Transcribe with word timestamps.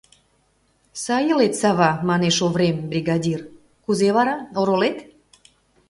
—Сай 1.03 1.23
илет, 1.31 1.53
Сава!— 1.61 1.89
манеш 2.09 2.37
Оврем, 2.45 2.77
бригадир,— 2.91 3.39
Кузе 3.83 4.09
вара, 4.15 4.35
оролет? 4.59 4.97